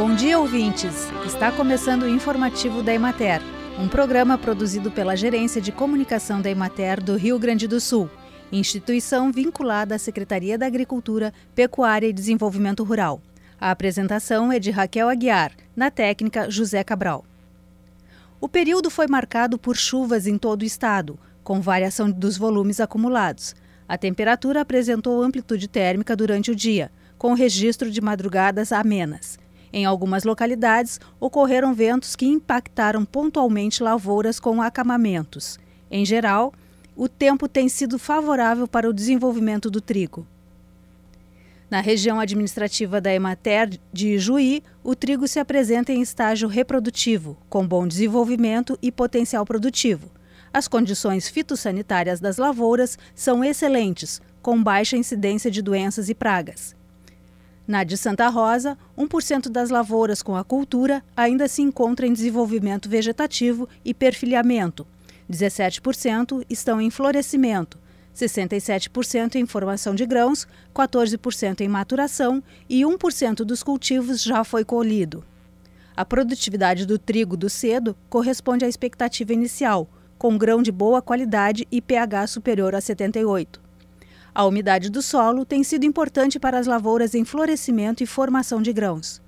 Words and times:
Bom 0.00 0.14
dia, 0.14 0.38
ouvintes! 0.38 1.10
Está 1.26 1.52
começando 1.52 2.04
o 2.04 2.08
informativo 2.08 2.82
da 2.82 2.94
Emater, 2.94 3.42
um 3.78 3.86
programa 3.86 4.38
produzido 4.38 4.90
pela 4.90 5.14
Gerência 5.14 5.60
de 5.60 5.70
Comunicação 5.70 6.40
da 6.40 6.48
Emater 6.48 7.04
do 7.04 7.16
Rio 7.16 7.38
Grande 7.38 7.68
do 7.68 7.78
Sul, 7.78 8.08
instituição 8.50 9.30
vinculada 9.30 9.94
à 9.94 9.98
Secretaria 9.98 10.56
da 10.56 10.64
Agricultura, 10.64 11.34
Pecuária 11.54 12.06
e 12.06 12.14
Desenvolvimento 12.14 12.82
Rural. 12.82 13.20
A 13.60 13.70
apresentação 13.70 14.50
é 14.50 14.58
de 14.58 14.70
Raquel 14.70 15.06
Aguiar, 15.06 15.52
na 15.76 15.90
técnica 15.90 16.50
José 16.50 16.82
Cabral. 16.82 17.22
O 18.40 18.48
período 18.48 18.88
foi 18.88 19.06
marcado 19.06 19.58
por 19.58 19.76
chuvas 19.76 20.26
em 20.26 20.38
todo 20.38 20.62
o 20.62 20.64
estado, 20.66 21.18
com 21.44 21.60
variação 21.60 22.10
dos 22.10 22.38
volumes 22.38 22.80
acumulados. 22.80 23.54
A 23.86 23.98
temperatura 23.98 24.62
apresentou 24.62 25.22
amplitude 25.22 25.68
térmica 25.68 26.16
durante 26.16 26.50
o 26.50 26.56
dia, 26.56 26.90
com 27.18 27.34
registro 27.34 27.90
de 27.90 28.00
madrugadas 28.00 28.72
amenas. 28.72 29.38
Em 29.72 29.84
algumas 29.84 30.24
localidades, 30.24 30.98
ocorreram 31.18 31.72
ventos 31.72 32.16
que 32.16 32.26
impactaram 32.26 33.04
pontualmente 33.04 33.82
lavouras 33.82 34.40
com 34.40 34.60
acamamentos. 34.60 35.58
Em 35.90 36.04
geral, 36.04 36.52
o 36.96 37.08
tempo 37.08 37.48
tem 37.48 37.68
sido 37.68 37.98
favorável 37.98 38.66
para 38.66 38.88
o 38.88 38.92
desenvolvimento 38.92 39.70
do 39.70 39.80
trigo. 39.80 40.26
Na 41.70 41.80
região 41.80 42.18
administrativa 42.18 43.00
da 43.00 43.14
Emater 43.14 43.78
de 43.92 44.18
Juí, 44.18 44.60
o 44.82 44.96
trigo 44.96 45.28
se 45.28 45.38
apresenta 45.38 45.92
em 45.92 46.02
estágio 46.02 46.48
reprodutivo, 46.48 47.38
com 47.48 47.66
bom 47.66 47.86
desenvolvimento 47.86 48.76
e 48.82 48.90
potencial 48.90 49.46
produtivo. 49.46 50.10
As 50.52 50.66
condições 50.66 51.28
fitossanitárias 51.28 52.18
das 52.18 52.38
lavouras 52.38 52.98
são 53.14 53.44
excelentes, 53.44 54.20
com 54.42 54.60
baixa 54.60 54.96
incidência 54.96 55.48
de 55.48 55.62
doenças 55.62 56.08
e 56.08 56.14
pragas. 56.14 56.74
Na 57.70 57.84
de 57.84 57.96
Santa 57.96 58.28
Rosa, 58.28 58.76
1% 58.98 59.48
das 59.48 59.70
lavouras 59.70 60.24
com 60.24 60.34
a 60.34 60.42
cultura 60.42 61.04
ainda 61.16 61.46
se 61.46 61.62
encontra 61.62 62.04
em 62.04 62.12
desenvolvimento 62.12 62.88
vegetativo 62.88 63.68
e 63.84 63.94
perfilhamento. 63.94 64.84
17% 65.30 66.44
estão 66.50 66.80
em 66.80 66.90
florescimento, 66.90 67.78
67% 68.12 69.36
em 69.36 69.46
formação 69.46 69.94
de 69.94 70.04
grãos, 70.04 70.48
14% 70.74 71.60
em 71.60 71.68
maturação 71.68 72.42
e 72.68 72.80
1% 72.80 73.44
dos 73.44 73.62
cultivos 73.62 74.20
já 74.20 74.42
foi 74.42 74.64
colhido. 74.64 75.22
A 75.96 76.04
produtividade 76.04 76.84
do 76.84 76.98
trigo 76.98 77.36
do 77.36 77.48
cedo 77.48 77.96
corresponde 78.08 78.64
à 78.64 78.68
expectativa 78.68 79.32
inicial, 79.32 79.88
com 80.18 80.36
grão 80.36 80.60
de 80.60 80.72
boa 80.72 81.00
qualidade 81.00 81.68
e 81.70 81.80
pH 81.80 82.26
superior 82.26 82.74
a 82.74 82.80
78. 82.80 83.69
A 84.34 84.44
umidade 84.44 84.90
do 84.90 85.02
solo 85.02 85.44
tem 85.44 85.64
sido 85.64 85.84
importante 85.84 86.38
para 86.38 86.58
as 86.58 86.66
lavouras 86.66 87.14
em 87.14 87.24
florescimento 87.24 88.02
e 88.02 88.06
formação 88.06 88.62
de 88.62 88.72
grãos. 88.72 89.20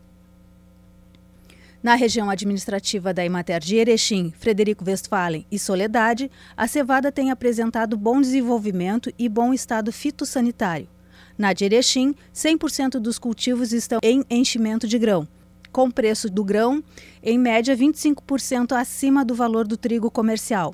Na 1.82 1.96
região 1.96 2.30
administrativa 2.30 3.12
da 3.12 3.24
Imater 3.24 3.58
de 3.58 3.74
Erechim, 3.74 4.32
Frederico 4.38 4.84
Westphalen 4.86 5.44
e 5.50 5.58
Soledade, 5.58 6.30
a 6.56 6.68
cevada 6.68 7.10
tem 7.10 7.32
apresentado 7.32 7.96
bom 7.96 8.20
desenvolvimento 8.20 9.12
e 9.18 9.28
bom 9.28 9.52
estado 9.52 9.92
fitossanitário. 9.92 10.88
Na 11.36 11.52
de 11.52 11.64
Erechim, 11.64 12.14
100% 12.32 13.00
dos 13.00 13.18
cultivos 13.18 13.72
estão 13.72 13.98
em 14.00 14.24
enchimento 14.30 14.86
de 14.86 14.96
grão, 14.96 15.26
com 15.72 15.90
preço 15.90 16.30
do 16.30 16.44
grão 16.44 16.84
em 17.20 17.36
média 17.36 17.76
25% 17.76 18.76
acima 18.76 19.24
do 19.24 19.34
valor 19.34 19.66
do 19.66 19.76
trigo 19.76 20.08
comercial. 20.08 20.72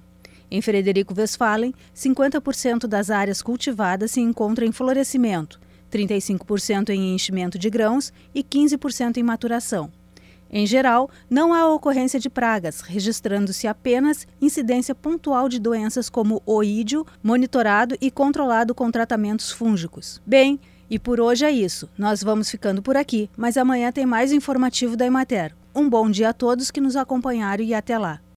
Em 0.51 0.63
Frederico 0.63 1.15
Westphalen, 1.17 1.75
50% 1.95 2.87
das 2.87 3.11
áreas 3.11 3.43
cultivadas 3.43 4.13
se 4.13 4.21
encontram 4.21 4.67
em 4.67 4.73
florescimento, 4.73 5.61
35% 5.91 6.91
em 6.91 7.15
enchimento 7.15 7.59
de 7.59 7.69
grãos 7.69 8.13
e 8.35 8.43
15% 8.43 9.19
em 9.19 9.23
maturação. 9.23 9.91
Em 10.51 10.67
geral, 10.67 11.11
não 11.29 11.53
há 11.53 11.67
ocorrência 11.67 12.19
de 12.19 12.31
pragas, 12.31 12.81
registrando-se 12.81 13.67
apenas 13.67 14.27
incidência 14.41 14.95
pontual 14.95 15.49
de 15.49 15.59
doenças 15.59 16.09
como 16.09 16.43
oídio, 16.47 17.07
monitorado 17.23 17.97
e 18.01 18.11
controlado 18.11 18.75
com 18.75 18.91
tratamentos 18.91 19.51
fúngicos. 19.51 20.23
Bem, 20.25 20.59
e 20.89 20.99
por 20.99 21.21
hoje 21.21 21.45
é 21.45 21.51
isso. 21.51 21.89
Nós 21.99 22.23
vamos 22.23 22.51
ficando 22.51 22.81
por 22.81 22.97
aqui, 22.97 23.29
mas 23.37 23.59
amanhã 23.59 23.93
tem 23.93 24.07
mais 24.07 24.33
informativo 24.33 24.97
da 24.97 25.05
Emater. 25.05 25.55
Um 25.75 25.87
bom 25.87 26.11
dia 26.11 26.31
a 26.31 26.33
todos 26.33 26.71
que 26.71 26.81
nos 26.81 26.97
acompanharam 26.97 27.63
e 27.63 27.75
até 27.75 27.99
lá. 27.99 28.21